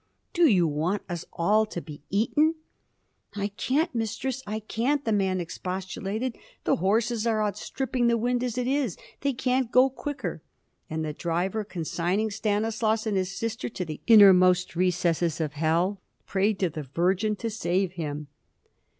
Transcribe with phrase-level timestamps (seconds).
[0.33, 2.55] "Do you want us all to be eaten?"
[3.35, 8.57] "I can't mistress, I can't!" the man expostulated; "the horses are outstripping the wind as
[8.57, 8.97] it is.
[9.19, 10.41] They can't go quicker."
[10.89, 16.57] And the driver, consigning Stanislaus and his sister to the innermost recesses of hell, prayed
[16.61, 18.25] to the Virgin to save him.